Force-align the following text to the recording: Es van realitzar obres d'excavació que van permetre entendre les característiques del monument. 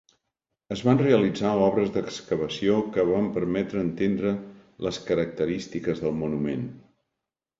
Es 0.75 0.79
van 0.85 0.99
realitzar 1.01 1.49
obres 1.65 1.91
d'excavació 1.97 2.79
que 2.95 3.05
van 3.09 3.29
permetre 3.35 3.83
entendre 3.87 4.33
les 4.87 4.99
característiques 5.11 6.05
del 6.07 6.19
monument. 6.25 6.65